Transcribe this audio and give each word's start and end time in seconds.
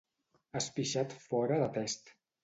Has 0.59 0.69
pixat 0.77 1.13
fora 1.25 1.59
de 1.65 1.67
test. 1.77 2.11